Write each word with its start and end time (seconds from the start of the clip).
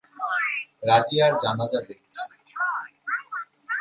রাজিয়ার 0.83 1.33
জানাযা 1.43 1.79
দেখছি। 1.87 2.21